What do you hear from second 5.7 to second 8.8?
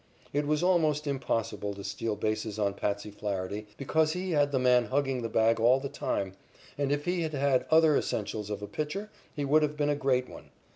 the time, and if he had had other essentials of a